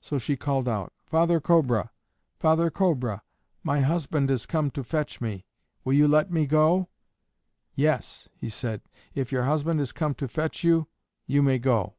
So 0.00 0.16
she 0.16 0.38
called 0.38 0.68
out, 0.70 0.94
"Father 1.04 1.38
Cobra, 1.38 1.90
father 2.38 2.70
Cobra, 2.70 3.20
my 3.62 3.80
husband 3.82 4.30
has 4.30 4.46
come 4.46 4.70
to 4.70 4.82
fetch 4.82 5.20
me; 5.20 5.44
will 5.84 5.92
you 5.92 6.08
let 6.08 6.30
me 6.30 6.46
go?" 6.46 6.88
"Yes," 7.74 8.26
he 8.34 8.48
said, 8.48 8.80
"if 9.14 9.30
your 9.30 9.44
husband 9.44 9.80
has 9.80 9.92
come 9.92 10.14
to 10.14 10.28
fetch 10.28 10.64
you, 10.64 10.88
you 11.26 11.42
may 11.42 11.58
go." 11.58 11.96